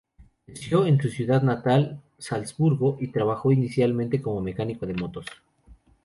Creció 0.47 0.87
en 0.87 0.99
su 0.99 1.09
ciudad 1.09 1.43
natal, 1.43 2.01
Salzburgo, 2.17 2.97
y 2.99 3.09
trabajó 3.09 3.51
inicialmente 3.51 4.19
como 4.19 4.41
mecánico 4.41 4.87
de 4.87 4.95
motos. 4.95 5.27